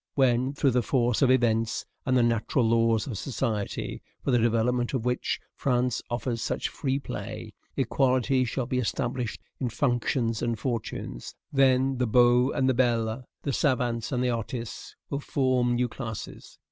When, 0.15 0.53
through 0.55 0.71
the 0.71 0.81
force 0.81 1.21
of 1.21 1.29
events, 1.29 1.85
and 2.07 2.17
the 2.17 2.23
natural 2.23 2.67
laws 2.67 3.05
of 3.05 3.19
society, 3.19 4.01
for 4.23 4.31
the 4.31 4.39
development 4.39 4.95
of 4.95 5.05
which 5.05 5.39
France 5.53 6.01
offers 6.09 6.41
such 6.41 6.69
free 6.69 6.97
play, 6.97 7.53
equality 7.77 8.43
shall 8.43 8.65
be 8.65 8.79
established 8.79 9.39
in 9.59 9.69
functions 9.69 10.41
and 10.41 10.57
fortunes, 10.57 11.35
then 11.53 11.99
the 11.99 12.07
beaux 12.07 12.49
and 12.49 12.67
the 12.67 12.73
belles, 12.73 13.23
the 13.43 13.53
savants 13.53 14.11
and 14.11 14.23
the 14.23 14.31
artists, 14.31 14.95
will 15.11 15.19
form 15.19 15.75
new 15.75 15.87
classes. 15.87 16.57